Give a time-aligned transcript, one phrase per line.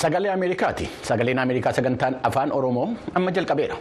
[0.00, 0.88] Sagalee Ameerikaati.
[1.08, 2.88] Sagaleen Ameerikaa sagantaan afaan Oromoo
[3.20, 3.76] amma jalqabeera.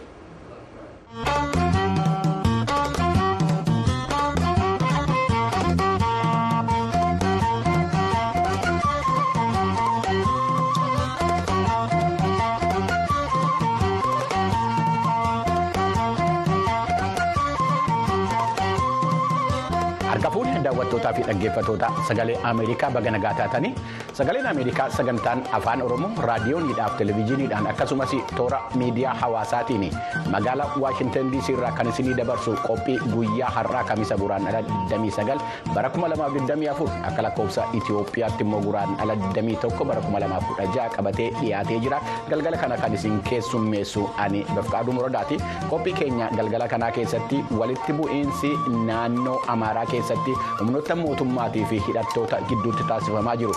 [20.09, 23.73] Harka fuudhee daawwattootaa fi dhaggeeffattoota sagalee Ameerikaa baga nagaa taatanii
[24.19, 29.91] sagaleen Ameerikaa sagantaan afaan Oromoo raadiyooniidhaaf televezyiiniidhaan akkasumas toora miidiyaa hawaasaatiin
[30.33, 34.59] magaalaa Waashintan DC irraa kan isinii dabarsu qophii guyyaa har'aa kamisa guraandhala
[34.91, 35.39] 29
[35.75, 42.01] bara 2024 akka lakkoofsa Itoophiyaatti immoo guraandhala 21 bara 2016 qabatee dhiyaatee jira.
[42.29, 45.39] Galgala kana kan isin keessummeessu ani Bafqaaduu Muradaati
[45.69, 48.51] qophii keenya galgala kanaa keessatti walitti bu'iinsi
[48.91, 53.55] naannoo Amaaraa keessatti humnoota mootummaatii fi hidhattoota gidduutti taasifamaa jiru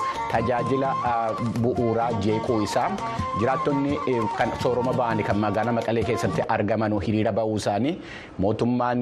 [0.52, 0.90] tajaajila
[1.64, 2.90] bu'uuraa jeequu isaa.
[3.40, 3.96] Jiraattonni
[4.36, 7.94] kan sooroma ba'anii kan magaalaa maqalee keessatti argaman hiriira ba'uu isaanii
[8.38, 9.00] mootummaan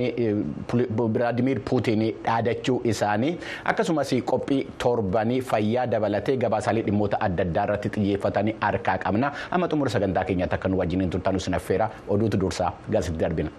[1.14, 8.56] Viraadimiir Puutiin dhaadachuu isaanii akkasumas qophii torbanii fayyaa dabalatee gabaasaalee dhimmoota adda addaa irratti xiyyeeffatanii
[8.60, 9.32] harkaa qabna.
[9.50, 11.90] Amma xumura sagantaa keenyaatti akka nu wajjin turtan sin affeera.
[12.08, 12.72] Oduutu dursaa.
[12.90, 13.50] Gaasitti darbina.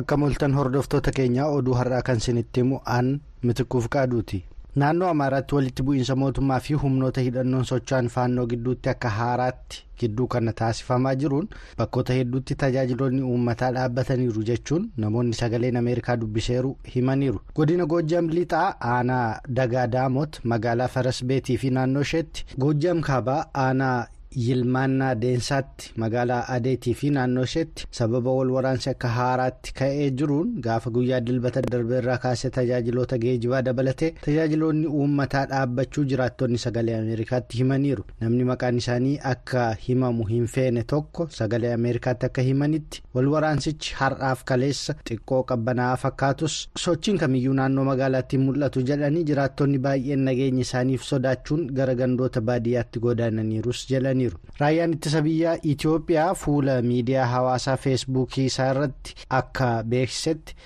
[0.00, 3.08] Akka moltan hordoftoota keenyaa oduu har'aa kan isinitti himu aan
[3.42, 4.44] mitikuuf qaaduuti
[4.82, 10.52] naannoo amaaraatti walitti bu'iinsa mootummaa fi humnoota hidhannoon socho'an faannoo gidduutti akka haaraatti gidduu kana
[10.58, 11.46] taasifamaa jiruun
[11.78, 19.40] bakkoota hedduutti tajaajiloonni uummataa dhaabbataniiru jechuun namoonni sagaleen ameerikaa dubbiseeru himaniiru godina goojjam lixaa aanaa
[19.60, 23.96] dagaa daamot magaalaa farasbeetii fi naannoo isheetti goojjam kaabaa aanaa.
[24.34, 30.90] Yilmaannaa deensaatti magaalaa adeetii fi naannoo isheetti sababa wal waraansi akka haaraatti ka'ee jiruun gaafa
[30.96, 38.44] guyyaa dilbata darbeerraa kaasee tajaajiloota geejibaa dabalatee tajaajiloonni uummataa dhaabbachuu jiraattonni sagalee ameerikaatti himaniiru namni
[38.50, 44.94] maqaan isaanii akka himamu hin feene tokko sagalee ameerikaatti akka himanitti wal waraansichi har'aaf kaleessa
[45.10, 51.94] xiqqoo qabbanaa'aa fakkaatus sochiin kamiyyuu naannoo magaalaatti mul'atu jedhanii jiraattonni baay'een nageenya isaaniif sodaachuun gara
[51.94, 54.25] gandoota baadiyyaatti godaananiirus jedhani.
[54.60, 60.56] Raayyaan ittisa biyyaa itiyoophiyaa fuula miidiyaa hawaasaa feesbuukii isaa irratti akka beeksisetti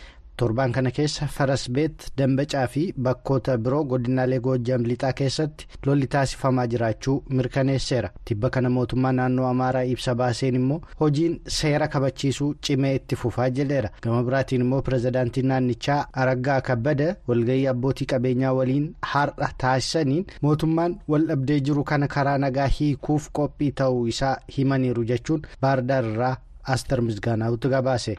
[0.43, 7.17] torbaan kana keessa farasbeet dambacaa fi bakkoota biroo godinaalee goojjam lixaa keessatti lolli taasifamaa jiraachuu
[7.29, 8.11] mirkaneesseera.
[8.25, 13.91] Tibba kana mootummaa naannoo amaaraa ibsa baaseen immoo hojiin seera kabachiisuu cimee itti fufaa jedheera
[14.03, 21.27] gama biraatiin immoo pirezidaantiin naannichaa araggaa kabbada walgayii abbootii qabeenyaa waliin har'a taasisaniin mootummaan wal
[21.33, 26.37] dhabdee jiru kana karaa nagaa hiikuuf qophii ta'uu isaa himaniiru jechuun baardaar irraa
[26.75, 28.17] astar misgaanaa'utu gabaase.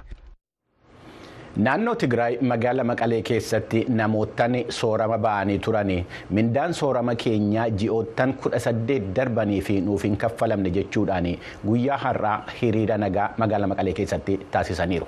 [1.57, 5.91] Naannoo Tigraay magaala Maqalee keessatti namoottan soorama ba'anii turan
[6.37, 11.27] mindaan soorama keenyaa ji'oottan kudha saddeet darbanii fi nuuf hin kaffalamne jechuudhaan
[11.67, 15.07] guyyaa har'aa hiriira nagaa magaala Maqalee keessatti taasisaniiru.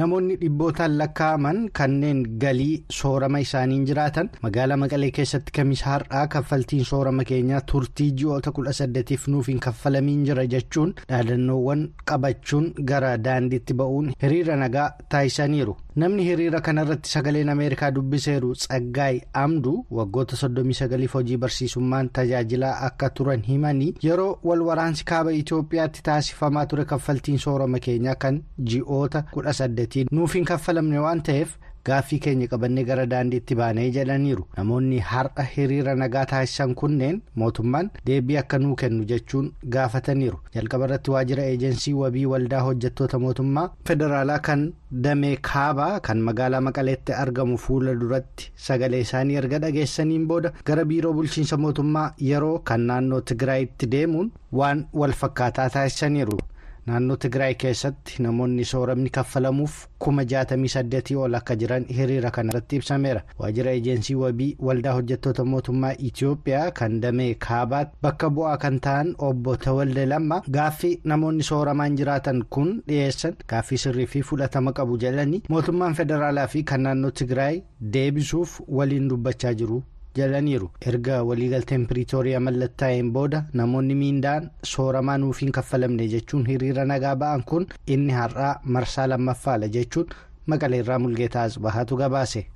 [0.00, 7.24] namoonni dhibbootaan lakkaa'aman kanneen galii soorama isaaniin jiraatan magaalaa maqalee keessatti kamis har'aa kaffaltiin soorama
[7.30, 14.12] keenyaa turtii ji'oota kudha saddeetiif nuuf hin kaffalamiin jira jechuun dhaadannoowwan qabachuun gara daandiitti ba'uun
[14.22, 15.76] hiriira nagaa taasisaniiru.
[16.02, 23.42] namni hiriira kanarratti sagaleen ameerikaa dubbiseeru tsaggaay amdu waggoota 39 hojii barsiisummaan tajaajilaa akka turan
[23.50, 30.08] himanii yeroo wal waraansi kaaba itiyoophiyaatti taasifamaa ture kaffaltiin soorama keenyaa kan ji'oota 18 gazeexetiin
[30.16, 31.56] nuuf hin kaffalamne waan ta'eef
[31.86, 38.38] gaaffii keenya qabannee gara daandiitti baanee jedhaniiru namoonni har'a hiriira nagaa taasisan kunneen mootummaan deebii
[38.42, 44.64] akka nuu kennu jechuun gaafataniiru jalqaba irratti waajjira ejensii wabii waldaa hojjettoota mootummaa federaalaa kan
[45.08, 51.12] damee kaabaa kan magaalaa maqaleetti argamu fuula duratti sagalee isaanii erga dhageessaniin booda gara biiroo
[51.20, 56.38] bulchiinsa mootummaa yeroo kan naannoo tigraayitti deemuun waan walfakkaataa taasisaniiru.
[56.86, 59.76] Naannoo tigraay keessatti namoonni sooramni kaffalamuuf
[60.06, 65.92] kuma jaatamii saddeetii ol akka jiran hiriira kanarratti ibsameera waajjira eejensii wabii waldaa hojjettoota mootummaa
[66.08, 72.44] itiyoophiyaa kan damee kaabaatti bakka bu'aa kan ta'an obbo Tawalde Lamma gaaffii namoonni sooramaan jiraatan
[72.58, 77.60] kun dhiyeessan gaaffii sirrii fi fudhatama qabu jedhanii mootummaan federaalaa fi kan naannoo tigraay
[77.96, 79.82] deebisuuf waliin dubbachaa jiru.
[80.18, 87.14] Jalaniiru erga waliigalteen piriitooriyaa mallattaa'een booda namoonni miindaan sooramaa nuuf hin kaffalamne jechuun hiriira nagaa
[87.24, 87.66] ba'an kun
[87.96, 90.06] inni har'aa marsaa lammaffaadha jechuun
[90.46, 92.46] maqaleerraa mulgeetaa asbahaatu gabaase.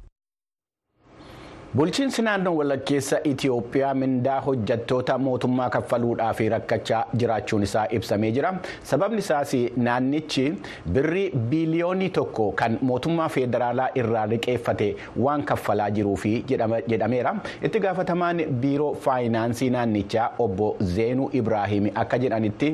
[1.74, 8.52] Bulchiinsi naannoo walakkeessa Itoophiyaa mindaa hojjettoota mootummaa kaffaluudhaaf rakkachaa jiraachuun isaa ibsamee jira.
[8.82, 10.44] Sababni isaas naannichi
[10.94, 14.88] birrii biiliyoonii tokko kan mootummaa federaalaa irraa liqeeffate
[15.24, 16.32] waan kaffalaa jiruufi
[16.88, 17.34] jedhameera.
[17.62, 22.70] Itti gaafatamaan biiroo faayinaansii naannichaa obbo Zeenuu Ibraahim akka jedhanitti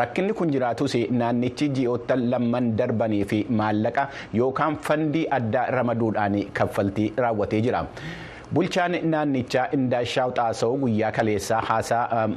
[0.00, 7.60] rakkinni kun jiraatus naannichi ji'oota lamman darbanii fi maallaqa yookaan fandii addaa ramaduudhaan kaffaltii raawwatee
[7.68, 7.84] jira.
[8.48, 12.28] Bulchaan naannichaa Indaashaw Xaasa'oo guyyaa kaleessaa haasaa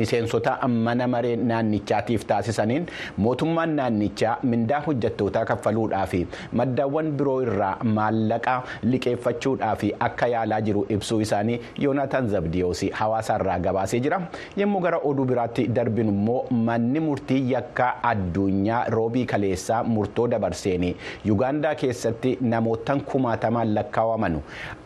[0.00, 2.86] miseensota mana maree naannichaatiif taasisaniin
[3.16, 6.12] mootummaan naannichaa mindaa hojjettootaa kaffaluudhaaf
[6.60, 14.20] maddaawwan biroo irraa maallaqa liqeeffachuudhaaf akka yaalaa jiru ibsuu isaanii Yoonaataan Zabdiyoos hawaasaarraa gabaasee jira.
[14.56, 20.86] Yommuu gara oduu biraatti darbinu immoo manni murtii yakka addunyaa roobii kaleessaa murtoo dabarseen
[21.24, 24.42] Yuugaandaa keessatti namootaan kumaatamaan lakkaawamanu.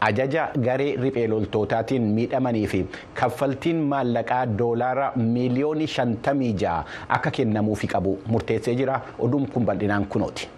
[0.08, 2.80] Ajaja garee riphee loltootaatiin miidhamanii fi
[3.20, 6.84] kaffaltiin maallaqaa doolaara miiliyoonii shantamii ja'a
[7.18, 10.48] akka kennamuufi qabu murteessee jira oduun kun bal'inaan kunooti.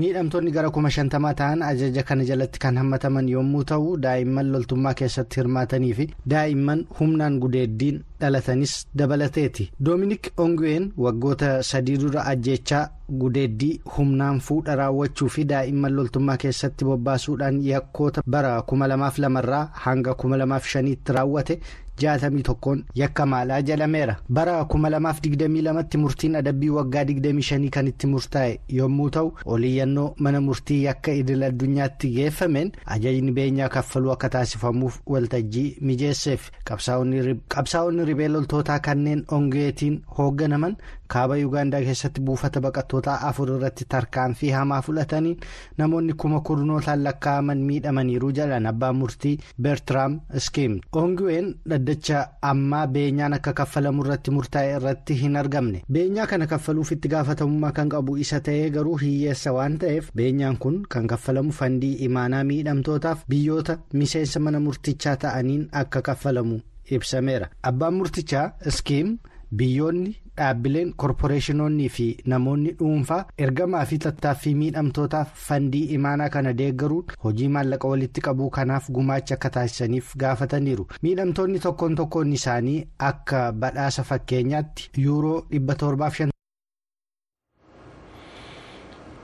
[0.00, 5.40] miidhamtoonni gara kuma shantamaa ta'an ajaja kana jalatti kan hammataman yommuu ta'u daa'imman loltummaa keessatti
[5.40, 9.70] hirmaatanii fi daa'imman humnaan gudeeddiin dhalatanis dabalateeti.
[9.80, 12.88] Doominik ongu'een waggoota sadii dura ajjeechaa
[13.20, 21.12] gudeeddii humnaan fuudha raawwachuu fi daa'imman loltummaa keessatti bobbaasuudhaan yakkoota bara 2002 irraa hanga 2005tti
[21.16, 21.60] raawwate
[22.00, 29.08] jaatamii tokkoon yakka maalaa jedhameera bara 2022tti murtiin adabbii waggaa 25 kan itti murtaa'e yommuu
[29.16, 36.48] ta'u oliyyannoo mana murtii yakka idil addunyaatti geeffameen ajajni beenyaa kaffaluu akka taasifamuuf waltajjii mijeesseef.
[36.64, 40.76] Qabsaa'onni riphee loltootaa kanneen ongeetiin hoogganaman
[41.14, 45.38] kaaba yuugaandaa keessatti buufata baqattootaa afur irratti tarkaanfii hamaa fudhataniin
[45.78, 48.30] namoonni kuma kurnootaan lakkaa'aman miidhamaniiru.
[48.38, 52.20] Jedhan abbaan murtii beertiraam iskiim ongu'een dhaddacha
[52.50, 55.82] ammaa beenyaan akka kaffalamu irratti murtaa'e irratti hin argamne.
[55.92, 60.82] Beenyaa kana kaffaluuf itti gaafatamummaa kan qabu isa ta'ee garuu hiyyeessa waan ta'eef beenyaan kun
[60.88, 66.60] kan kaffalamu fandii imaanaa miidhamtootaaf biyyoota miseensa mana murtichaa ta'aniin akka kaffalamu
[66.98, 69.18] ibsameera abbaan murtichaa iskiim
[69.60, 70.10] biyyoonni
[70.40, 77.88] dhaabbileen korporeeshinoonnii fi namoonni dhuunfaa ergamaa fi tattaaffii miidhamtootaaf fandii imaanaa kana deeggaruun hojii maallaqa
[77.92, 82.78] walitti qabuu kanaaf gumaacha akka taasisaniif gaafataniiru miidhamtoonni tokkoon tokkoon isaanii
[83.12, 86.30] akka badhaasa fakkeenyaatti yuuroo 750.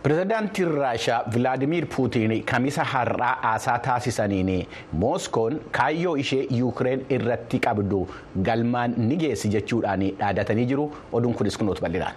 [0.06, 4.68] Pirezidaantiin raashaa vilaadimiir puutiin kamisa har'aa haasaa taasisaniin
[5.02, 7.98] mooskoon kaayyoo ishee yuukireen irratti qabdu
[8.48, 12.14] galmaan ni geessi jechuudhaan dhaadatanii jiru oduun kunis kunuutu bal'inaan.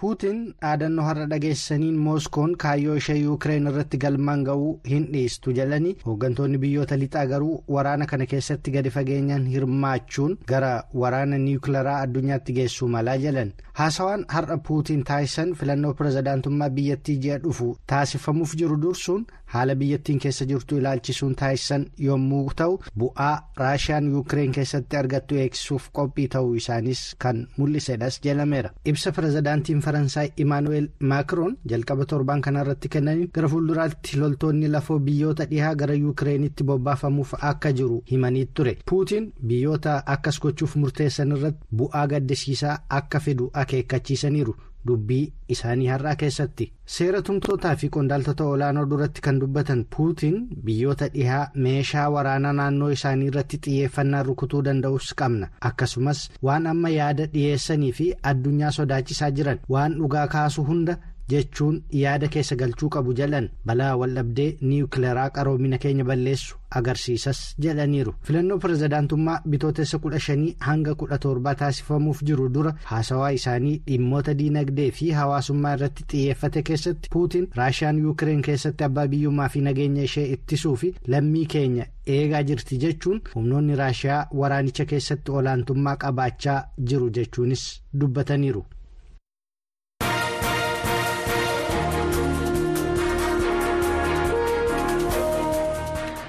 [0.00, 6.58] Puutiin dhaadannoo har'a dhageessaniin mooskoon kaayyoo ishee yuukireen irratti galmaan ga'uu hin dhiistu jedhanii hooggantoonni
[6.64, 10.70] biyyoota lixaa garuu waraana kana keessatti gadi fageenyaan hirmaachuun gara
[11.04, 17.68] waraana niwukilaraa addunyaatti geessuu malaa jedhan haasawaan har'a puutiin taasisan filannoo pirezidaantummaa biyyattii ji'a dhufu
[17.94, 24.96] taasifamuuf jiru dursuun haala biyyattiin keessa jirtu ilaalchisuun taasisan yommuu ta'u bu'aa raashiyaan yuukireen keessatti
[25.00, 32.42] argattu eegsisuuf qophii ta'uu isaanis kan mul'isedhas jedhameera ibsa pirezidaantiin faransaay imaanuweel maakiroon jalqaba torbaan
[32.48, 38.76] kanarratti kennaniin gara fuulduraatti loltoonni lafoo biyyoota dhihaa gara yuukireenitti bobbaafamuuf akka jiru himanii ture
[38.90, 44.56] puutiin biyyoota akkas gochuuf murteessan irratti bu'aa gaddisiisaa akka fidu akeekkachiisaniiru.
[44.90, 46.66] Dubbii isaanii har'aa keessatti
[46.96, 53.26] seera tumtootaa fi qondaaltota olaanoo duratti kan dubbatan puutiin biyyoota dhihaa meeshaa waraanaa naannoo isaanii
[53.32, 59.98] irratti xiyyeeffannaa rukutuu danda'us qabna akkasumas waan amma yaada dhiyeessanii fi addunyaa sodaachisaa jiran waan
[60.02, 60.96] dhugaa kaasu hunda
[61.32, 68.58] jechuun yaada keessa galchuu qabu jedhan balaa waldhabdee niwukileeraa qaroomina keenya balleessu agarsiisas jedhaniiru filannoo
[68.64, 75.10] pirezidaantummaa bitootessa kudha shanii hanga kudha torbaa taasifamuuf jiru dura haasawaa isaanii dhimmoota diinagdee fi
[75.20, 80.94] hawaasummaa irratti xiyyeeffate keessatti puutiin raashiyaan yuukireen keessatti abbaa biyyummaa fi nageenya ishee ittisuu fi
[81.14, 86.58] lammii keenya eegaa jirti jechuun humnoonni raashiyaa waraanicha keessatti olaantummaa qabaachaa
[86.90, 87.64] jiru jechuunis
[88.00, 88.64] dubbataniiru.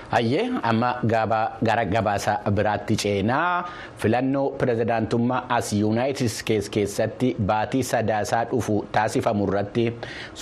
[0.10, 3.62] Hayyee amma gara gabaasa biraatti ceenaa
[4.02, 6.32] filannoo pirezidaantummaa as yuunaayitid
[6.74, 9.84] keessatti baatii sadaasaa dhufu taasifamu irratti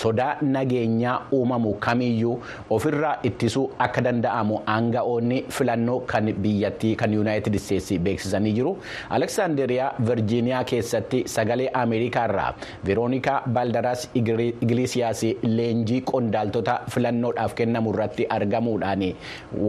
[0.02, 2.36] sodaa nageenyaa uumamu kamiyyuu
[2.78, 8.74] ofirraa ittisuu akka danda'amu aanga'oonni filannoo kan biyyattii kan yuunaayitid isteetsi beeksisanii jiru
[9.20, 12.54] aleksaanderiyaa virjiiniyaa keessatti sagalee ameerikaa irraa
[12.86, 15.26] veeroonikaa baaldaraas igilisiyaas
[15.60, 19.04] leenjii qondaaltota filannoodhaaf kennamu irratti argamuudhaan.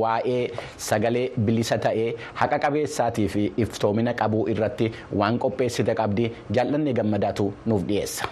[0.02, 0.40] Waa'ee
[0.88, 2.08] sagalee bilisa ta'ee
[2.40, 4.90] haqa qabeessaatii fi iftoomina qabuu irratti
[5.22, 6.26] waan qopheessite qabdi
[6.58, 8.24] jaallanni gammadaatu nuuf dhiyeessa.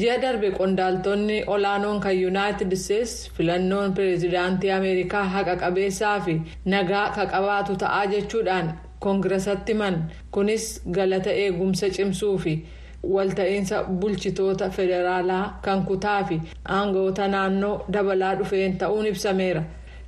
[0.00, 6.34] ji'a darbe qondaaltonni olaanoon kan yuunaayitid isteetsi filannoon pireezidaantii ameerikaa haqa qabeessaa fi
[6.74, 8.66] nagaa ka qabaatu ta'aa jechuudhaan
[9.06, 9.96] koongiresatti himan
[10.34, 10.66] kunis
[10.98, 12.54] galata eegumsa cimsuu fi.
[13.14, 16.40] Walta'iinsa bulchitoota federaalaa kan kutaa fi
[16.78, 19.62] aangawoota naannoo dabalaa dhufeen ta'uun ibsameera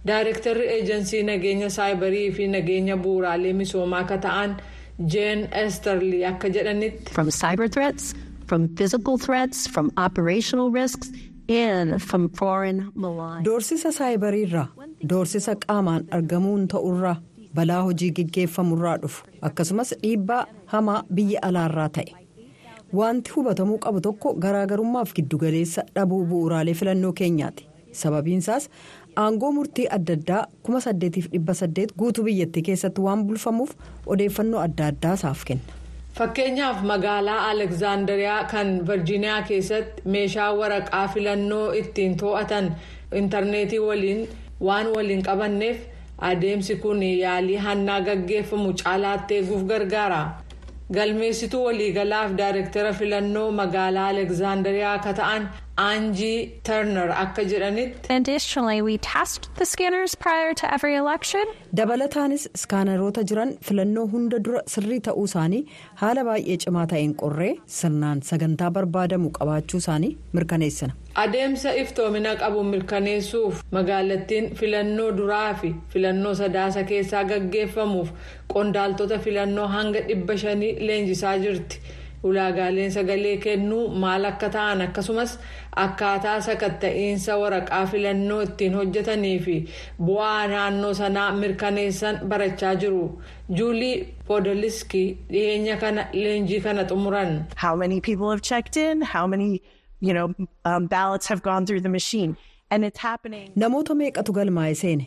[0.09, 4.57] daayirektarri eejensii nageenya saayibarii fi nageenya bu'uuraalee misoomaa akka ta'an
[5.15, 7.13] jeen esterlii akka jedhanitti.
[7.15, 8.15] from cyber threats
[8.49, 11.09] from physical threats from operational risks
[11.49, 13.45] and from foreign malign.
[13.45, 14.67] doorsisa saayibariirraa
[15.11, 17.17] doorsisa qaamaan argamuun ta'urraa
[17.55, 22.13] balaa hojii geggeeffamurraa dhufu akkasumas dhiibbaa hamaa biyya alaarraa ta'e.
[22.93, 27.67] Wanti hubatamuu qabu tokko garaagarummaaf giddugaleessa dhabuu bu'uuraalee filannoo keenyaati
[28.03, 28.69] sababiinsaas
[29.25, 33.71] aangoo murtii adda addaa 18,800 guutuu biyyattii keessatti waan bulfamuuf
[34.07, 35.73] odeeffannoo adda addaa isaaf kenna.
[36.19, 42.73] fakkeenyaaf magaalaa alekzaandariyaa kan virjiiniyaa keessatti meeshaa waraqaa filannoo ittiin to'atan
[43.23, 44.29] intarneetii waliin
[44.71, 45.77] waan waliin qabanneef
[46.31, 50.23] adeemsi kun yaalii hannaa gaggeeffamu caalaatti eeguuf gargaara.
[50.97, 55.43] Galmeessituu waliigalaaf daayirektara filannoo magaalaa alekzaandariyaa akka ta'an
[55.87, 58.13] aanjii tarnar akka jedhanitti.
[58.19, 61.45] additionally we test the scanners prior to every election.
[61.81, 65.63] dabalataanis iskaanaroota jiran filannoo hunda dura sirrii ta'uu isaanii
[66.05, 70.93] haala baay'ee cimaa ta'een qorree sirnaan sagantaa barbaadamu qabaachuu isaanii mirkaneessina.
[71.25, 78.09] adeemsa iftoomina qabu mirkaneessuuf magaalattiin filannoo duraa fi filannoo sadaasa keessaa gaggeeffamuuf
[78.55, 81.81] qondaaltota filannoo hanga dhibba shanii leenjisaa jirti
[82.31, 85.39] ulaagaaleen sagalee kennuu maal akka ta'an akkasumas
[85.85, 89.57] akkaataa sakatta'iinsa waraqaa filannoo ittiin hojjetanii fi
[90.11, 93.03] bu'aa naannoo sanaa mirkaneessan barachaa jiru
[93.61, 93.95] juulii
[94.29, 97.33] poodoliskii dhiyeenya kana leenjii kana xumuran.
[97.65, 99.51] how many people have checked in how many.
[100.07, 100.27] you know,
[100.71, 102.37] um, ballots have gone through the machine
[102.71, 103.47] and it's happening.
[103.63, 105.07] Namoota meeqatu galmaa'e seene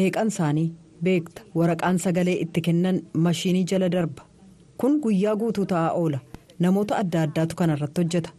[0.00, 0.64] meeqan isaanii
[1.06, 4.22] beekta waraqaan sagalee itti kennan mashiinii jala darba
[4.82, 6.20] kun guyyaa guutuu ta'aa oola
[6.66, 8.30] namoota adda addaatu kanarratti hojjeta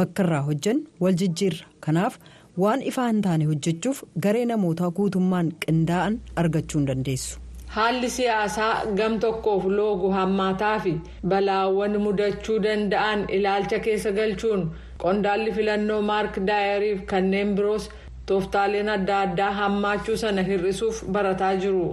[0.00, 2.18] bakka irraa hojjan wal jijjiirra kanaaf
[2.62, 7.38] waan ifaa hin taane hojjechuuf garee namootaa guutummaan qindaa'an argachuu hin dandeessu.
[7.76, 10.92] haalli siyaasaa gam tokkoof loogu hammaataa fi
[11.32, 14.62] balaawwan mudachuu danda'an ilaalcha keessa galchuun
[15.04, 17.90] qondaalli filannoo maark daayariif kanneen biroos
[18.30, 21.84] tooftaaleen adda addaa hammaachuu sana hir'isuuf barataa jiru.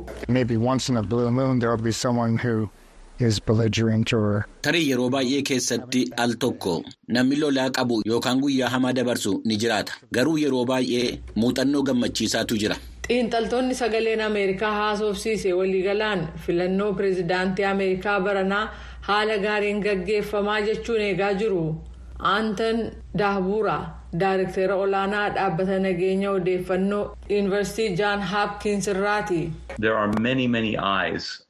[4.62, 6.74] Tarii yeroo baay'ee keessatti al tokko
[7.17, 12.75] namni lolaa qabu yookaan guyyaa hamaa dabarsu ni jiraata garuu yeroo baay'ee muuxannoo gammachiisaatu jira.
[13.07, 18.63] xiinxaltoonni sagaleen ameerikaa haasofsiise waliigalaan filannoo pireezidaantii ameerikaa baranaa
[19.10, 21.62] haala gaariin gaggeeffamaa jechuun eegaa jiru
[22.34, 22.81] aantan
[23.22, 23.77] daahbuura
[24.19, 29.41] daayirektera olaanaa dhaabbata nageenya odeeffannoo yuunivarsiitii jaan haapkiins irraati.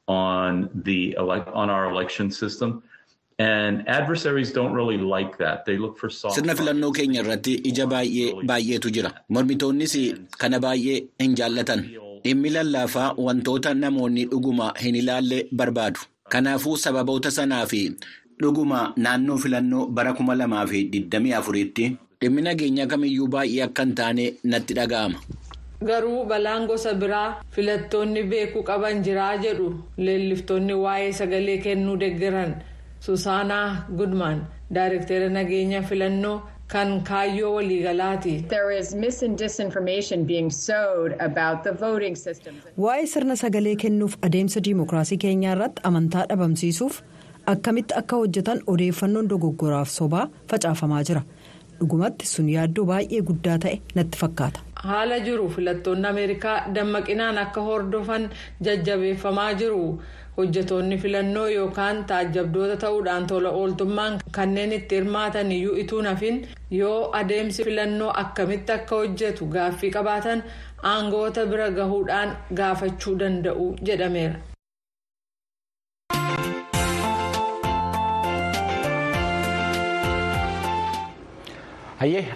[0.08, 2.82] On the on our election system.
[3.38, 5.66] And adversaries don't really like that.
[5.66, 6.36] They look for soft.
[6.38, 9.10] Sirna filannoo keenya irratti ija baay'ee baay'eetu jira.
[9.28, 9.94] Mormitoonnis
[10.38, 11.84] kana baay'ee hin jaallatan.
[12.24, 16.00] Dhimmi lallaafaa wantoota namoonni dhuguma hin ilaalle barbaadu.
[16.32, 17.82] Kanaafuu sababoota sanaa fi
[18.42, 23.94] dhuguma naannoo filannoo bara kuma lamaa fi digdamii afuriitti dhimmi nageenyaa kamiyyuu baay'ee akka hin
[24.00, 25.18] taane natti dhaga'ama.
[25.84, 29.68] Garuu balaan gosa biraa filattoonni beekuu qaban jiraa jedhu
[29.98, 32.54] leelliftoonni waa'ee sagalee kennuu deeggaran.
[33.00, 36.40] Susaanaa Gudman daayirektera nageenya filannoo
[36.72, 38.34] kan kaayyoo waliigalaati.
[42.84, 47.00] Waa'ee sirna sagalee kennuuf adeemsa diimokiraasii keenyaa irratti amantaa dhabamsiisuuf
[47.52, 51.22] akkamitti akka hojjetan odeeffannoon dogoggoraaf sobaa facaafamaa jira.
[51.80, 54.60] Dhugumatti sun yaaddoo baay'ee guddaa ta'e natti fakkaata.
[54.84, 58.28] Haala jiru filattoonni ameerikaa dammaqinaan akka hordofan
[58.68, 59.82] jajjabeeffamaa jiru
[60.38, 66.42] hojjetoonni filannoo yookaan taajjabdoota ta'uudhaan tola ooltummaan kanneen itti hirmaatan iyyuu ituu nafin
[66.80, 70.44] yoo adeemsi filannoo akkamitti akka hojjetu gaaffii qabaatan
[70.92, 74.34] aangoota bira gahuudhaan gaafachuu danda'u jedhameera.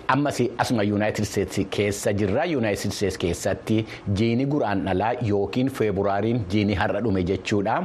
[0.09, 2.45] Ammas asuma yuunaayitid isteetsi keessa jirra.
[2.49, 3.87] Yuunaayitid isteetsi keessatti
[4.17, 7.83] jiini guraan dhalaa yookiin feeburaariin jiini har'a dhume jechuudha.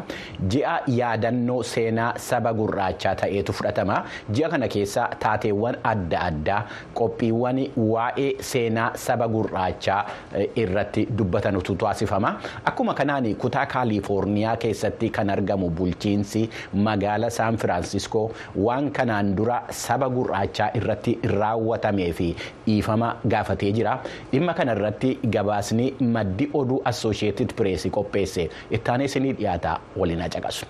[0.50, 3.98] Ji'a yaadannoo seenaa saba gurraachaa ta'eetu fudhatama.
[4.32, 6.62] Ji'a kana keessa taateewwan adda addaa
[6.94, 10.06] qophiiwwan waa'ee seenaa saba gurraachaa
[10.56, 12.36] irratti dubbatanutu taasifama.
[12.66, 20.10] Akkuma kanaan kutaa kaalifoorniyaa keessatti kan argamu bulchiinsi magaala saan firaansiskoo waan kanaan dura saba
[20.10, 21.64] gurraachaa irratti raawwatu.
[21.66, 22.36] Raawwatamee fi
[22.68, 23.98] dhiifama gaafatee jira.
[24.32, 28.50] Dhimma kana irratti gabaasni maddi oduu assooshieetid pireesii qopheesse.
[28.72, 29.80] Ittaanee isinii dhiyaata.
[29.98, 30.66] Waliin caqasu.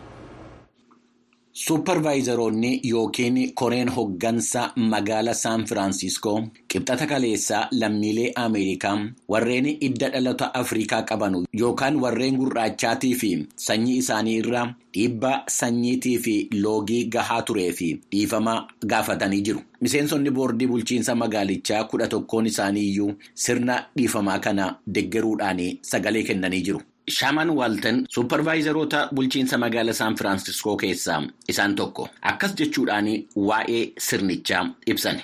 [1.56, 6.36] Suupparvaayizaroonni yookiin koreen hoggansa magaala Saan Firaansiskoo
[6.74, 8.96] qibxata kaleessaa lammiilee Ameerikaa
[9.34, 13.30] warreen idda dhalata Afrikaa qaban yookaan warreen gurraachaatii fi
[13.68, 14.66] sanyii isaanii irraa
[14.98, 19.62] dhiibbaa sanyiitii fi loogii gahaa turee fi dhiifama gaafatanii jiru.
[19.82, 26.82] Miseensonni boordii bulchiinsa magaalichaa kudha tokkoon isaanii iyyuu sirna dhiifamaa kana deggeruudhaan sagalee kennanii jiru.
[27.10, 32.08] Shaaman Waaltan suupparvaayizaroota bulchiinsa magaala Saan Firaansiskoo keessaa isaan tokko.
[32.22, 35.22] Akkas jechuudhaan waa'ee sirnichaa ibsan.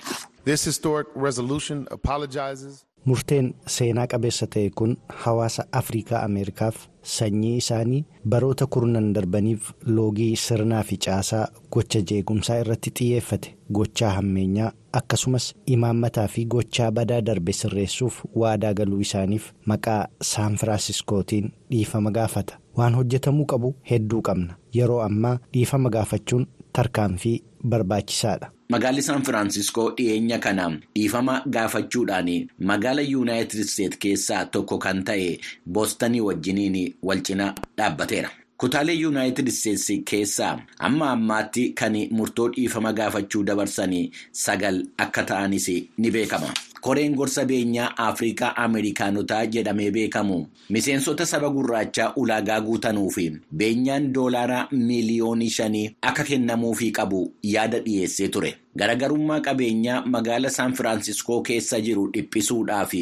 [3.06, 4.92] Murteen seenaa qabeessa ta'e kun
[5.24, 6.76] hawaasa Afrikaa Ameerikaaf
[7.14, 14.72] sanyii isaanii baroota kurnan darbaniif loogii sirnaa fi caasaa gocha jeequmsaa irratti xiyyeeffate gochaa hammeenyaa
[15.00, 22.58] akkasumas imaammataa fi gochaa badaa darbe sirreessuuf waadaa galuu isaaniif maqaa Saan Firaansiskootiin dhiifama gaafata.
[22.78, 24.56] Waan hojjetamuu qabu hedduu qabna.
[24.76, 28.52] Yeroo ammaa dhiifama gaafachuun tarkaanfii barbaachisaadha.
[28.72, 35.38] Magaalli Saan Firaansiskoo dhiyeenya kana dhiifama gaafachuudhaan magaala yuunaayitid isteet keessaa tokko kan ta'e
[35.74, 38.30] boostanii wajjiniin wal cina dhaabbateera.
[38.62, 46.12] Kutaalee yuunaayitid isteetsi keessaa amma ammaatti kan murtoo dhiifama gaafachuu dabarsanii sagal akka ta'anis ni
[46.12, 46.52] beekama.
[46.82, 50.38] Koreen gorsa beenyaa Afrikaa Ameerikaanotaa jedhamee beekamu
[50.70, 58.28] miseensota saba gurraachaa ulaagaa guutanuu fi beenyaan doolaara miiliyoonii shanii akka kennamuufii qabu yaada dhiyeessee
[58.28, 58.54] ture.
[58.78, 62.94] Garagarummaa qabeenyaa magaala Saan Firaansiskoo keessa jiru dhiphisuudhaaf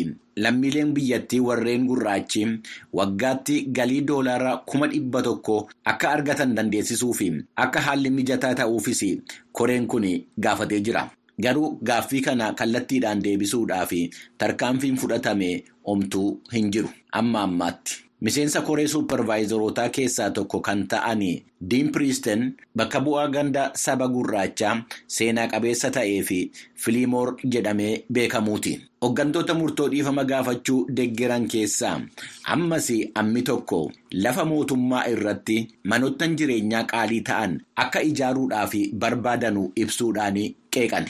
[0.46, 2.44] lammiileen biyyattii warreen gurraachi
[3.00, 5.56] waggaatti galii doolaara kuma dhibba tokko
[5.94, 7.30] akka argatan dandeessisuu fi
[7.68, 9.02] akka haalli mijataa ta'uufis
[9.52, 10.06] koreen kun
[10.40, 11.10] gaafatee jira.
[11.44, 13.92] Garuu gaaffii kana kallattiidhaan deebisuudhaaf
[14.38, 18.09] tarkaanfiin fudhatame omtuu hin jiru amma ammaatti.
[18.22, 21.20] Miseensa koree suupparvaayizarootaa keessaa tokko kan ta'an
[21.72, 22.42] Diin Piriisten
[22.76, 24.74] bakka bu'aa ganda saba gurraachaa
[25.18, 26.40] seenaa qabeessa ta'ee fi
[26.76, 28.74] Filiimoor jedhamee beekamuuti.
[29.02, 31.96] Hooggantoota murtoo dhiifama gaafachuu deggeran keessaa
[32.56, 32.90] ammas
[33.24, 33.82] ammi tokko
[34.14, 35.58] lafa mootummaa irratti
[35.94, 37.56] manoottan jireenyaa qaalii ta'an
[37.86, 38.74] akka ijaaruudhaaf
[39.06, 40.36] barbaadanu ibsuudhaan
[40.76, 41.08] qeeqan.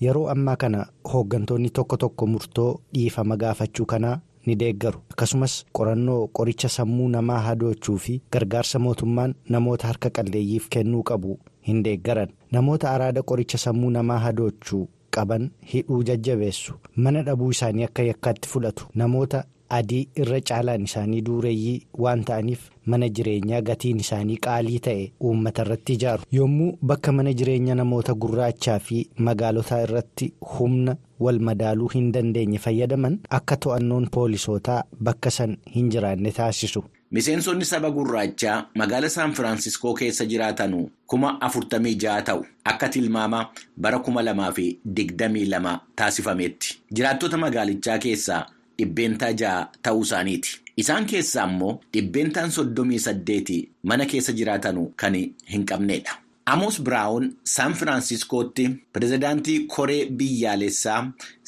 [0.00, 4.98] Yeroo ammaa kana hooggantoonni tokko tokko murtoo dhiifama gaafachuu kanaa ni deeggaru.
[5.10, 11.82] Akkasumas qorannoo qoricha sammuu namaa hadoochuu fi gargaarsa mootummaan namoota harka qalleeyyiif kennuu qabu hin
[11.84, 12.28] deeggaran.
[12.52, 16.74] Namoota araada qoricha sammuu namaa hadoochuu qaban hidhuu jajjabeessu.
[16.96, 18.86] Mana dhabuu isaanii akka yakkaatti fudhatu.
[18.94, 19.44] Namoota
[19.78, 22.60] adii irra caalaan isaanii duureeyyii waan ta'aniif
[22.92, 28.78] mana jireenyaa gatiin isaanii qaalii ta'e uummata irratti ijaaru yommuu bakka mana jireenya namoota gurraachaa
[28.90, 29.00] fi
[29.30, 36.32] magaalotaa irratti humna wal madaaluu hin dandeenye fayyadaman akka to'annoon poolisootaa bakka san hin jiraanne
[36.32, 36.84] taasisu.
[37.16, 40.74] Miseensonni saba gurraachaa magaala Saan Firaansiskoo keessa jiraatan
[41.06, 43.40] kuma afurtamii ja'a ta'u akka tilmaama
[43.86, 46.78] bara kuma lamaa fi digdamii lama taasifametti.
[46.94, 48.42] Jiraattota magaalichaa keessaa
[48.78, 50.58] dhibbeentaa ja'a ta'uu isaaniiti.
[50.76, 55.14] Isaan keessaa immoo dhibbeentaan soddomii saddeeti mana keessa jiraatan kan
[55.52, 56.16] hin qabnedha.
[56.48, 61.00] Amos Biraawun Saan Firaansiskootti pirezidaantii Koree biyyaalessaa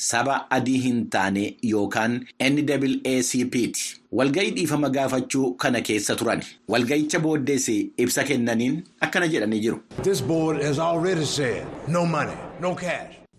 [0.06, 3.86] saba adii hin taane yookaan NAACP'ti.
[4.18, 6.42] Walga'ii dhiifama gaafachuu kana keessa turan.
[6.68, 9.80] Walga'icha booddees ibsa kennaniin akkana jedhanii jiru.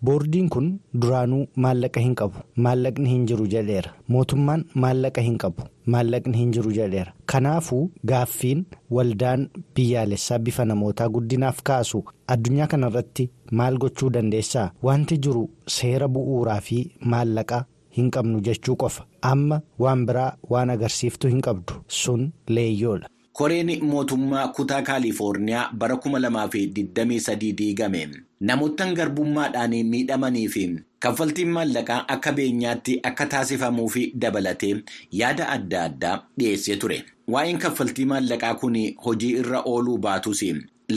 [0.04, 0.68] Boordiin kun
[1.02, 2.38] duraanuu maallaqa hin qabu.
[2.56, 3.90] Maallaqni hin jiru jedheera.
[4.08, 5.62] Mootummaan maallaqa hin qabu.
[5.86, 7.12] Maallaqni hin jiru jedheera.
[7.32, 12.04] Kanaafuu gaaffiin waldaan biyyaalessaa bifa namootaa guddinaaf kaasu
[12.36, 14.70] addunyaa kanarratti maal gochuu dandeessaa?
[14.82, 15.44] Wanti jiru
[15.78, 16.80] seera bu'uuraa fi
[17.14, 17.64] maallaqa
[17.96, 19.06] hin qabnu jechuu qofa.
[19.32, 21.74] Amma waan biraa waan agarsiiftu hin qabdu.
[22.02, 23.08] Sun leeyyoodha.
[23.32, 28.02] Koreen mootummaa kutaa kaalifoorniyaa bara 2023 diigame
[28.40, 30.64] namoottan garbummaadhaan miidhamanii fi
[31.06, 34.74] kaffaltiin maallaqaa akka beenyaatti akka taasifamuuf dabalatee
[35.20, 36.98] yaada adda addaa dhiyeessee ture
[37.36, 40.44] waa'een kaffaltii maallaqaa kun hojii irra ooluu baatus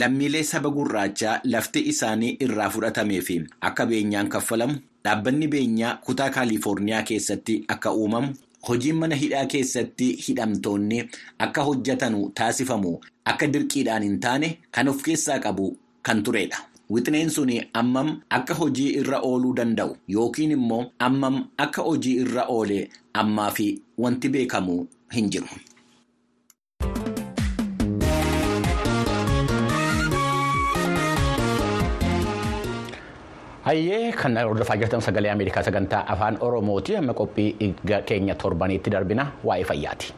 [0.00, 3.36] lammiilee saba gurraachaa lafti isaanii irraa fudhatamee fi
[3.70, 8.34] akka beenyaan kaffalamu dhaabbanni beenyaa kutaa kaalifoorniyaa keessatti akka uumamu.
[8.68, 11.02] Hojiin mana hidhaa keessatti hidhamtoonni
[11.46, 12.94] akka hojjetanu taasifamu
[13.32, 15.68] akka dirqiidhaan hin taane kan of keessaa qabu
[16.02, 16.58] kan turedha.
[16.90, 22.76] Wixineen sun ammam akka hojii irra ooluu danda'u yookiin immoo ammam akka hojii irra oole
[23.22, 23.66] ammaa fi
[23.98, 24.76] wanti beekamu
[25.14, 25.48] hin jiru.
[33.66, 37.74] Hayyee kan hordofaa jirtan sagalee Ameerikaa sagantaa afaan Oromooti amma qophii
[38.10, 40.12] keenya torbaniitti darbina waa'ee fayyaati.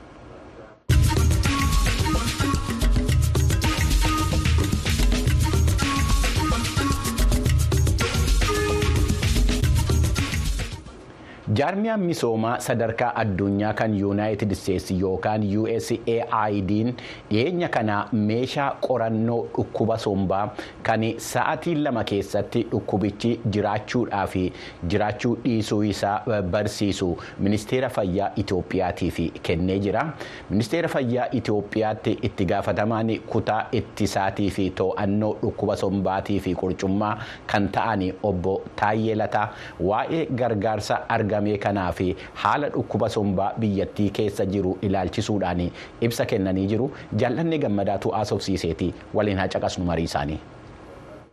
[11.57, 16.91] Jaarmiyaan misoomaa sadarkaa addunyaa kan yuunaayitid isteetsi yookaan USAID'n
[17.31, 20.43] dhiyeenya kana meeshaa qorannoo dhukkuba sombaa
[20.89, 24.43] kan sa'atii lama keessatti dhukkubichi jiraachuudhaa fi
[24.89, 27.09] jiraachuu dhiisuu isaa barsiisu.
[27.39, 30.05] Ministeera fayyaa Itoophiyaatiif kennee jira.
[30.51, 38.05] Ministeera fayyaa Itoophiyaatti itti gaafatamaan kutaa ittisaatii fi to'annoo dhukkuba sombaatii fi qurcummaa kan ta'an
[38.23, 39.49] obbo Taayyee Lataa
[39.81, 41.01] waa'ee gargaarsa
[41.39, 41.59] argame.
[41.59, 45.71] kanaa fi haala dhukkuba sombaa biyyattii keessa jiru ilaalchisuudhaan
[46.01, 50.39] ibsa kennanii jiru jaallanni gammadaatu haasofsiiseeti waliin haa caqasnu marii isaanii.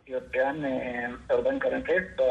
[0.06, 0.62] Itoophiyaan
[1.28, 2.26] torban kana keessa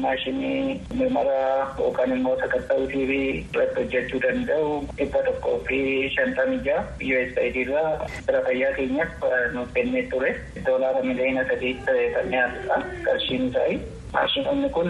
[0.00, 3.18] maashinii mirmara yookaan immoo sakatta'uutii fi
[3.52, 5.80] irratti hojjechuu danda'u dhibba tokkoo fi
[6.14, 7.90] shantamii ja'a USAID irraa
[8.24, 10.30] sira fayyaa keenyaaf nuuf kennee ture
[10.68, 13.78] doolaara miliyoona sadii kan dhiyaatudha qarshiin isaanii.
[14.14, 14.88] Maashinoonni kun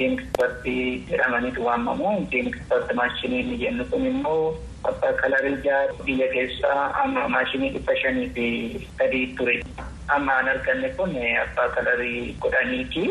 [0.00, 0.74] jiinkispatti
[1.12, 2.16] jedhamaniitu waamamu.
[2.32, 4.40] Jiinkispatti maashinii inni jennu kun immoo
[4.90, 8.48] abbaa kalarii jaa biyya keessaa maashinii dhibba shanii fi
[8.98, 9.56] sadii ture.
[10.16, 13.04] Amma an arganne kun abbaa kalarii kudhaniiti.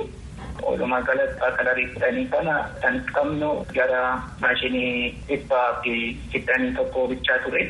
[0.66, 4.02] Walumaa galatti abbaa kalarii kudhanii kana kan qabnu gara
[4.42, 5.94] maashinii dhibbaa fi
[6.34, 7.62] kudhanii tokko bichaa ture.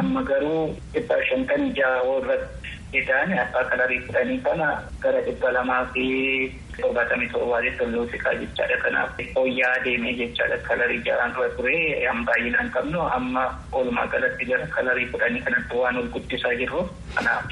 [0.00, 0.62] Amma garuu
[0.94, 4.68] dhibba shantamii ja'a irratti jedhaan abbaa kalarii kudhanii kana
[5.02, 6.06] gara dhibba lamaa fi
[6.80, 8.78] torbaatamii torbaatitti ol siqaa jechaadha.
[8.86, 10.58] Kanaaf fooyya'aa deemee jechaadha.
[10.68, 11.76] Kalarii ja'aan dura ture
[12.14, 16.86] an baay'inaan qabnu amma walumaa galatti gara kalarii kudhanii kanatti waan ol guddisaa jirru
[17.18, 17.50] kanaaf.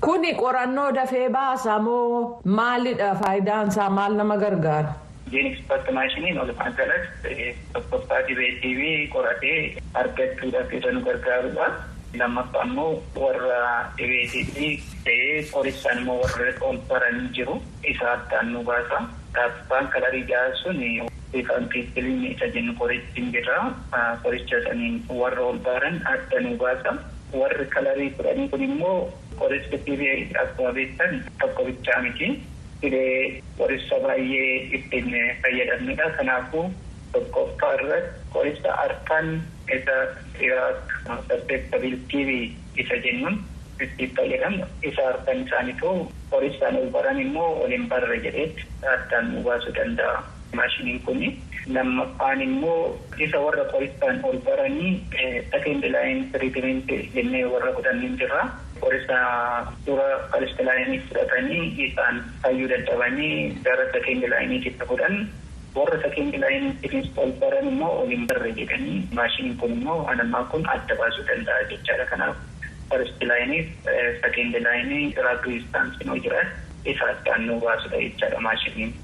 [0.00, 4.92] Kuni qorannoo dafee baasa moo maalidha faayidaan isaa maal nama gargaara?
[5.30, 9.58] Jiinkispatti maashiniin walumaa galatti tokkoffaa dibeetii fi qoratee
[10.02, 11.68] argachuudhaaf isa nu gargaarudha.
[12.18, 13.60] lammaffaa immoo warra
[13.96, 14.68] dhibeetii
[15.06, 17.56] ta'ee qorisaan immoo warra ol baranii jiru
[17.94, 19.00] isa addaan nu baasa.
[19.38, 20.78] Taassifaan kalarii ja'a sun
[21.32, 23.56] bifaan piipiliin isa jennu qorichi jira.
[24.22, 26.94] Qoricha saniin warra ol baran adda nu baasa.
[27.32, 32.28] Warri kalarii kudhanii kun immoo dhibee akkuma beektan tokko bichaa miti.
[32.82, 35.10] Dhibee qoricha baay'ee ittiin
[35.42, 36.10] fayyadamnudha.
[36.18, 36.66] Kanaafuu
[37.12, 39.32] tokkoffaa irratti qoricha harkaan
[39.78, 39.96] isa
[40.38, 43.40] dhiyaatu saddeettabilitii isa jennuun
[43.84, 45.90] itti fayyadamu isa harkaan isaaniitu
[46.30, 51.28] qorisaan ol baran immoo waliin barra jedheetti addaan nu baasuu danda'a maashiniin kuni.
[51.74, 54.92] Lammaffaan immoo isa warra qorisaan ol baranii
[55.52, 58.42] sekeend laayin tiriitimentii jennee warra kudhaniin jirra.
[58.80, 59.18] Qorisa
[59.86, 65.16] dura faristi laayinii fudhatanii isaan fayyuu dadhabanii gara sekeend laayiniitti fudhan.
[65.76, 70.94] warra sekeend laayinii ol baran immoo waliin barre jedhanii maashiniin kun immoo anammaa kun adda
[71.00, 72.06] baasuu danda'a jechaadha.
[72.12, 72.36] Kanaaf
[72.90, 73.62] faristi laayinii
[74.22, 76.52] sekeend laayinii raaguu istaansinoo jiran
[76.92, 78.94] isa addaan nu baasudha jechaadha maashiniin.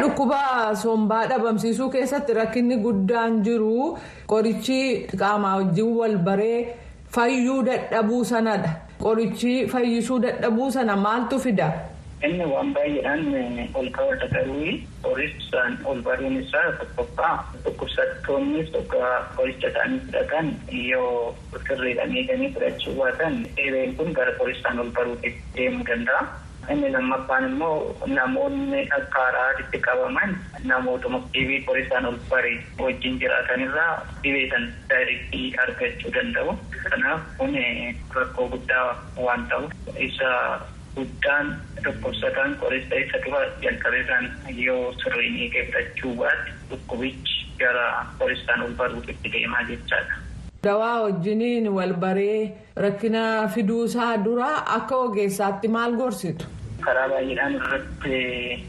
[0.00, 3.98] Dhukkuba sombaa dhabamsiisuu keessatti rakkinni guddaan jiru
[4.32, 4.78] qorichi
[5.22, 6.72] qaamaa wajjin wal baree
[7.16, 8.70] fayyuu dadhabuu sanadha.
[9.02, 11.68] Qorichi fayyisuu dadhabuu sana maaltu fida?
[12.24, 14.72] Inni waan baay'eedhaan ol ka'uudha garuu
[15.04, 18.98] qorisaan ol baruun isaa tokkoffaa dhukkubsattoonni tokko
[19.36, 20.50] qoricha isaanii fudhatan
[20.90, 21.34] yoo
[21.68, 26.22] sirriidhaan eeganii fudhachuu baatan dhibeen kun gara qorisaan ol baruutti deemuu danda'a.
[26.72, 27.76] Inni lammaffaan immoo
[28.16, 30.34] namoonni akka haaraatti qabaman
[30.72, 32.52] namootuma dhibee qorisaan ol bare
[32.84, 36.56] wajjin jiraatanirraa dhibee san daayirektii argachuu danda'u.
[36.90, 37.56] Kanaaf kun
[38.18, 38.86] rakkoo guddaa
[39.26, 39.72] waan ta'uuf
[40.08, 40.30] isa
[40.96, 41.52] guddaan
[41.84, 44.30] dhukkubsataan qorisa isa dura jalqabeesaan
[44.66, 47.86] yoo sirriin eegee fudhachuu baate dhukkubichi gara
[48.18, 50.14] qorisaan ol baruutti deemaa jechaadha.
[50.64, 52.52] Dawaa wajjiniin wal baree
[52.84, 53.22] rakkina
[53.54, 56.44] fiduusaa dura akka ogeessaatti maal gorsitu?
[56.86, 58.18] Karaa baay'eedhaan irratti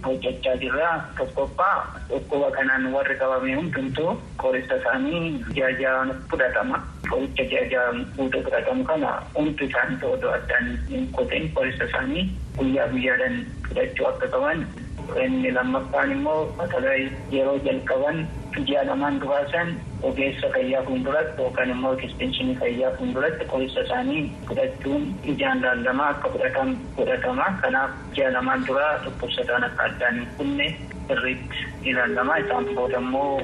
[0.06, 0.90] hojjechaa jirra.
[1.18, 1.76] Tokkoffaa
[2.10, 6.80] dhukkuba kanaan warri qabame hundumtuu qorisa isaanii jaajaan fudhatama.
[7.10, 12.26] Qoricha jaajaan guutuu fudhatamu kana hundi isaanii ta'uu addaan hin qoteen qorisa isaanii
[12.60, 14.66] guyyaa guyyaadhaan fudhachuu akka qaban.
[15.24, 16.94] Inni lammaffaan immoo matagaa
[17.32, 18.20] yeroo jalqaban
[18.68, 19.70] ji'a lamaan duraasan
[20.10, 26.78] ogeessa fayyaa fuulduratti yookaan immoo ekstenshinii fayyaa fuulduratti qorisa isaanii fudhachuun ijaan laallamaa akka fudhatan
[26.98, 27.48] godhatama.
[27.62, 30.70] Kanaaf ji'a lamaan duraa dhukkubsataan akka addaan hin kunne
[31.08, 33.42] sirriitti ilaalamaa isaan booda immoo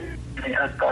[0.63, 0.89] akka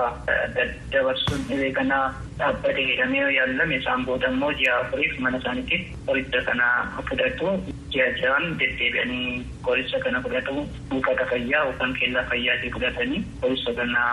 [0.55, 2.05] daddabarsuun dhibee kanaa
[2.39, 6.69] dhaabbate jedhamee yoo yaallame isaan booda immoo ji'a afuriif mana isaaniitti qoricha kana
[7.09, 7.51] fudhatu
[7.95, 10.55] ji'a ja'an deddeebi'anii qoricha kana fudhatu
[10.89, 14.03] buufata fayyaa yookaan keellaa fayyaatii fudhatanii qoricha kana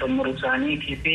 [0.00, 1.14] xumuruu isaaniitii fi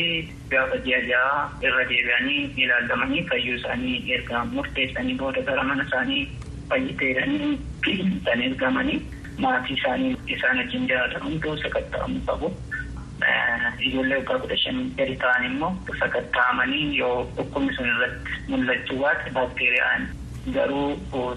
[0.54, 1.36] gaafa ji'a ja'a
[1.68, 6.24] irra deebi'anii ilaallamanii fayyuu isaanii erga murteessanii booda gara mana isaanii
[6.72, 7.52] fayyiteedhanii
[8.28, 9.00] kan ergamanii
[9.46, 12.52] maatii isaanii isaan wajjin jiraatan hunduu sakatta'amuu qabu.
[13.86, 20.08] Ijoollee waggaa kudha shanii gadi ta'an immoo sakatta'amanii yoo dhukkubni sun irratti mul'achuu baate baakteeriyaan
[20.56, 20.88] garuu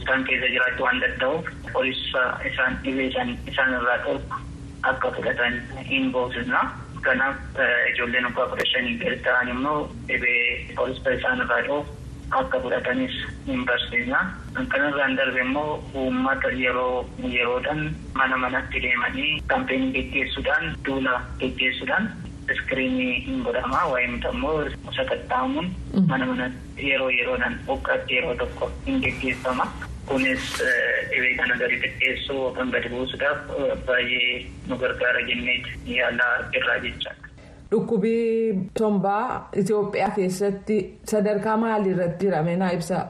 [0.01, 4.39] isaan keessa jiraachuu waan danda'uuf qoricha isaan dhibee isaan irraa dhorku
[4.91, 6.61] akka fudhatan hin boosisna.
[7.05, 7.35] Kanaaf
[7.93, 11.97] ijoolleen waggaa kudha shanii gadi ta'an immoo dhibee qoricha isaan irraa dhorku
[12.41, 13.15] akka fudhatanis
[13.47, 14.19] hin barsiisna.
[14.73, 17.81] Kanarraan darbe immoo uummata yeroo yeroodhaan
[18.19, 22.11] mana manatti deemanii kaampeenii geggeessuudhaan duula geggeessuudhaan
[22.55, 24.57] iskiriinii hin godhama waa'ee immoo
[24.97, 25.71] sakatta'amuun
[26.09, 29.65] mana manatti yeroo yeroodhaan buqqaatti yeroo tokko hin geggeeffama.
[30.11, 30.45] Kunis
[31.09, 33.39] dhibee kana gadi xiqqeessuu yookaan gadi buusuudhaaf
[33.89, 35.57] baay'ee nu gargaara jennee
[35.97, 37.27] yaalaa jirraa jechaadha.
[37.71, 40.77] Dhukkubii tombaa Itoophiyaa keessatti
[41.11, 43.03] sadarkaa maalii irratti jirame naa ibsaa?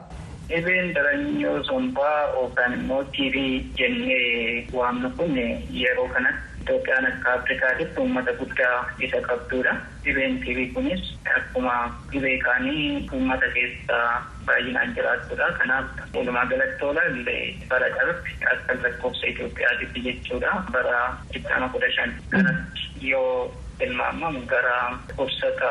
[0.50, 5.34] Dhibeen daranyoo sombaa yookaan immoo tiivii jennee waamnu kun
[5.80, 9.72] yeroo kanatti Itoophiyaan akka Afrikaatitti uummata guddaa isa qabdudha.
[10.04, 11.02] Dhibeen tiivii kunis
[11.36, 11.74] akkuma
[12.12, 14.06] dhibee kaanii uummata keessaa
[14.46, 15.48] baay'inaan jiraattudha.
[15.58, 20.52] Kanaaf walumaa galatti oola illee bara darbe akka lakkoofsa Itoophiyaatitti jechuudha.
[20.72, 21.00] Bara
[21.34, 24.76] digdama kudha shan kanatti yoo tilmaamamu gara
[25.08, 25.70] dhukkubsata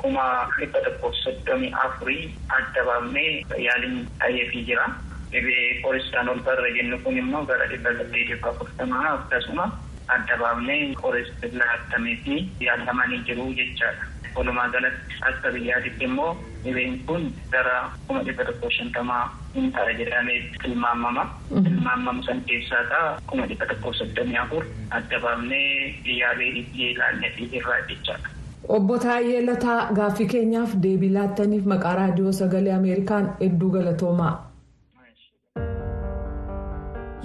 [0.00, 0.24] kuma
[0.58, 4.86] dhibba tokkoof soddomii afurii adda baafnee yaaliin ta'eefii jira.
[5.32, 9.66] Dhibee qorisaan ol barra jennu kun immoo gara dhibba saddeetiif afurtamaa akkasuma
[10.16, 14.04] adda baafnee qorisa laattamee fi yaalamanii jiru jechaadha.
[14.36, 16.30] Walumaa galatti akka biyyaatitti immoo
[16.64, 19.22] dhibeen kun gara kuma dhibba tokkoof shantamaa
[19.54, 21.24] hin ta'a jedhamee tilmaamama.
[21.68, 24.64] Tilmaamamu san keessaa ta'a kuma dhibba tokkoof soddomii afur
[24.98, 26.50] adda baafnee yaalee
[26.88, 28.28] ilaallee irraa jechaadha.
[28.76, 34.32] Obbo Taayyee Lataa gaaffii keenyaaf deebii laattaniif maqaa raadiyoo sagalee Ameerikaan hedduu galatoomaa.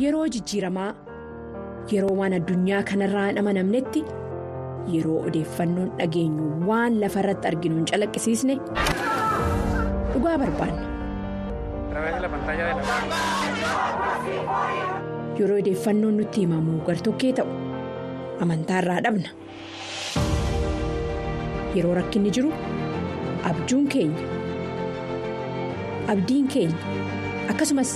[0.03, 0.93] Yeroo jijjiiramaa
[1.91, 4.01] yeroo waan addunyaa kanarraa hin amanamnetti
[4.95, 8.55] yeroo odeeffannoon dhageenyu waan lafa irratti arginu hin calaqqisiisne
[10.13, 10.83] dhugaa barbaanna.
[15.39, 17.49] Yeroo odeeffannoon nutti himamu gartokkee ta'u
[18.45, 19.29] amantaarraa dhabna.
[21.75, 22.51] Yeroo rakkinni jiru
[23.51, 24.23] abjuun keenya
[26.13, 26.77] abdiin keenya
[27.55, 27.91] akkasumas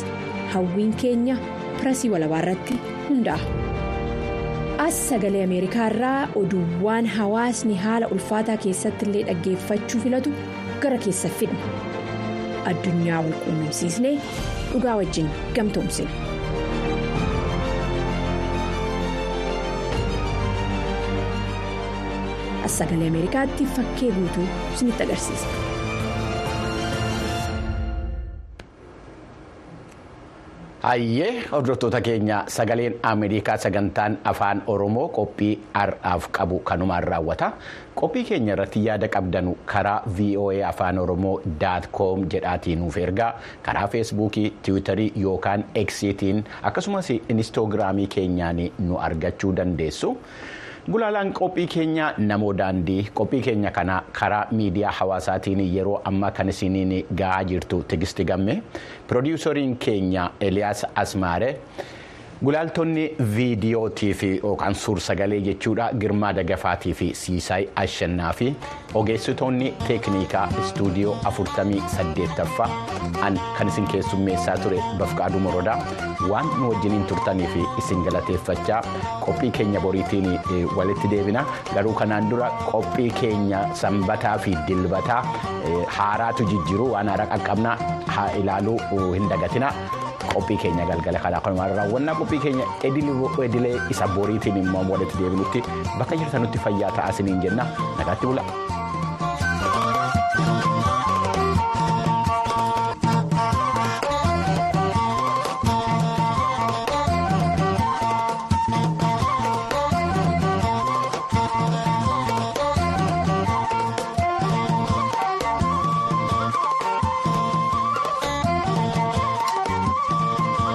[0.56, 1.36] hawwiin keenya
[1.80, 2.76] pirasii walabaa irratti
[3.10, 3.67] hundaa'a.
[4.86, 10.34] As sagalee Ameerikaa irraa oduuwwan hawaasni haala ulfaataa keessatti illee dhaggeeffachuu filatu
[10.86, 11.74] gara keessa fidna.
[12.74, 14.16] Addunyaa wal quunnamsiisnee
[14.72, 16.26] dhugaa wajjin gamtoomsina.
[22.66, 25.67] As sagalee Ameerikaatti fakkee guutuu isinitti agarsiisa.
[30.82, 37.50] Hayyee hordoftoota keenya sagaleen Ameerikaa sagantaan afaan Oromoo qophii har'aaf qabu kanumaan raawwata.
[37.98, 43.32] Qophii keenya irratti yaada qabdanu karaa VOA afaan Oromoo daat koom jedhaatiin nuuf ergaa
[43.66, 50.18] karaa feesbuukii, tiwiitarii yookaan eksiitiin akkasumas inistoogiraamii keenyaan nu argachuu dandeessu.
[50.88, 56.94] Gulaalaan qophii keenya namoo daandii qophii keenya kana karaa miidiyaa hawaasaatiin yeroo ammaa kan isiniin
[57.22, 58.62] gahaa jirtu tigisti gamme
[59.10, 61.50] piroodiwusariin keenya Eliyaas Asmaare.
[62.46, 63.04] Gulaaltonni
[63.36, 65.88] viidiyootii fi yookaan suur-sagalee jechuudha.
[66.00, 68.56] Girmaa Dagafaatii fi Siisaay Ashannaa fi
[68.94, 72.70] ogeessitoonni teeknikaa istuudiyoo 48ffaa
[73.58, 75.80] kan isin keessummeessaa ture Bafqaaduu Morodaa.
[76.30, 78.82] Waan nu wajjiniin turtanii fi isin galateeffachaa
[79.26, 80.40] qophii keenya boriitiin
[80.78, 85.24] walitti deebina garuu kanaan dura qophii keenya sanbataa fi dilbataa
[85.88, 86.92] haaraatu jijjiiru.
[86.92, 88.80] Waan haaraa qaqqabnaa haa ilaaluu
[89.14, 89.74] hin dagatina.
[90.36, 95.64] Qophii keenya galgala kanaa kanumaan raawwannaa qophii keenya edilee isa boriitiin immoo walitti deebinutti
[96.00, 97.66] bakka jirtanutti fayyaa ta'aa isiniin jenna
[98.00, 98.44] nagaatti bula.